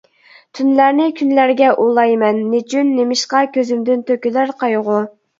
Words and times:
تۈنلەرنى 0.59 1.03
كۈنلەرگە 1.17 1.67
ئۇلايمەن 1.83 2.39
نېچۈن 2.53 2.89
نېمىشقا 2.99 3.41
كۆزۈمدىن 3.59 4.01
تۆكۈلەر 4.07 4.55
قايغۇ. 4.65 4.97